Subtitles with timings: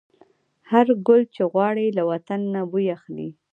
[0.71, 3.29] هر ګل چې غوړي، له وطن نه بوی اخلي